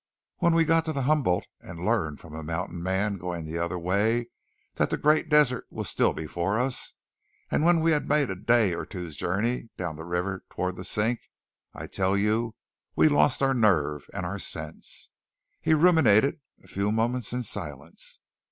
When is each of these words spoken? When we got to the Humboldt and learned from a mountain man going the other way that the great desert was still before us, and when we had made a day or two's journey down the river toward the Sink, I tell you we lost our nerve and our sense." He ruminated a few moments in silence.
When 0.37 0.55
we 0.55 0.65
got 0.65 0.85
to 0.85 0.93
the 0.93 1.03
Humboldt 1.03 1.45
and 1.59 1.85
learned 1.85 2.19
from 2.19 2.33
a 2.33 2.41
mountain 2.41 2.81
man 2.81 3.19
going 3.19 3.45
the 3.45 3.59
other 3.59 3.77
way 3.77 4.29
that 4.73 4.89
the 4.89 4.97
great 4.97 5.29
desert 5.29 5.67
was 5.69 5.89
still 5.89 6.11
before 6.11 6.59
us, 6.59 6.95
and 7.51 7.63
when 7.63 7.81
we 7.81 7.91
had 7.91 8.09
made 8.09 8.31
a 8.31 8.35
day 8.35 8.73
or 8.73 8.83
two's 8.83 9.15
journey 9.15 9.69
down 9.77 9.97
the 9.97 10.03
river 10.03 10.43
toward 10.49 10.75
the 10.77 10.83
Sink, 10.83 11.19
I 11.75 11.85
tell 11.85 12.17
you 12.17 12.55
we 12.95 13.09
lost 13.09 13.43
our 13.43 13.53
nerve 13.53 14.07
and 14.11 14.25
our 14.25 14.39
sense." 14.39 15.11
He 15.61 15.75
ruminated 15.75 16.39
a 16.63 16.67
few 16.67 16.91
moments 16.91 17.31
in 17.31 17.43
silence. 17.43 18.21